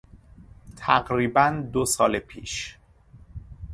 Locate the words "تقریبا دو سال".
0.77-2.19